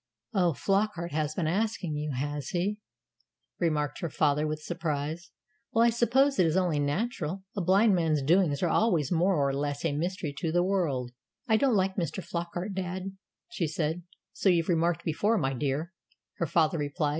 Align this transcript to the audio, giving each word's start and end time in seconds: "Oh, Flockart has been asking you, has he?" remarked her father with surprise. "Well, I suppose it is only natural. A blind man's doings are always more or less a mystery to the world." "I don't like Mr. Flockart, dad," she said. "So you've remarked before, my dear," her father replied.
"Oh, 0.33 0.53
Flockart 0.53 1.11
has 1.11 1.35
been 1.35 1.45
asking 1.45 1.95
you, 1.95 2.13
has 2.13 2.49
he?" 2.49 2.79
remarked 3.59 3.99
her 3.99 4.09
father 4.09 4.47
with 4.47 4.63
surprise. 4.63 5.29
"Well, 5.73 5.85
I 5.85 5.91
suppose 5.91 6.39
it 6.39 6.45
is 6.47 6.57
only 6.57 6.79
natural. 6.79 7.43
A 7.55 7.61
blind 7.61 7.93
man's 7.93 8.23
doings 8.23 8.63
are 8.63 8.67
always 8.67 9.11
more 9.11 9.35
or 9.35 9.53
less 9.53 9.85
a 9.85 9.91
mystery 9.91 10.33
to 10.39 10.51
the 10.51 10.63
world." 10.63 11.11
"I 11.47 11.55
don't 11.55 11.75
like 11.75 11.97
Mr. 11.97 12.25
Flockart, 12.27 12.73
dad," 12.73 13.15
she 13.51 13.67
said. 13.67 14.01
"So 14.33 14.49
you've 14.49 14.69
remarked 14.69 15.03
before, 15.05 15.37
my 15.37 15.53
dear," 15.53 15.93
her 16.37 16.47
father 16.47 16.79
replied. 16.79 17.09